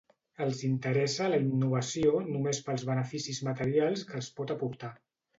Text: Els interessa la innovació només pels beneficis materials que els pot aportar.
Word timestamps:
Els 0.43 0.61
interessa 0.67 1.25
la 1.33 1.37
innovació 1.47 2.13
només 2.29 2.61
pels 2.69 2.85
beneficis 2.91 3.41
materials 3.49 4.05
que 4.13 4.17
els 4.21 4.31
pot 4.41 4.55
aportar. 4.55 4.91